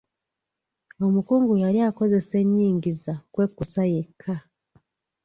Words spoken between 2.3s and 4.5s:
enyingiza kwe kkusa yekka.